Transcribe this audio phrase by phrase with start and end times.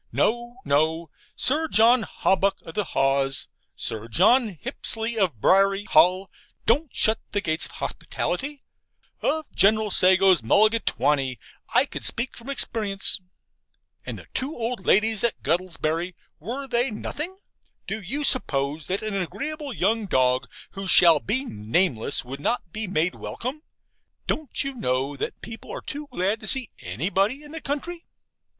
[0.11, 1.11] No, no.
[1.35, 6.31] Sir John Hawbuck of the Haws, Sir John Hipsley of Briary Hall,
[6.65, 8.63] don't shut the gates of hospitality:
[9.21, 11.37] of General Sago's mulligatawny
[11.75, 13.21] I could speak from experience.
[14.03, 17.37] And the two old ladies at Guttlebury, were they nothing?
[17.85, 22.87] Do you suppose that an agreeable young dog, who shall be nameless, would not be
[22.87, 23.61] made welcome?
[24.25, 28.07] Don't you know that people are too glad to see ANYBODY in the country?